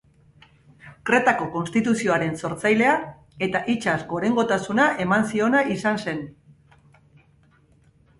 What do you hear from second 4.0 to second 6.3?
gorengotasuna eman ziona izan zen.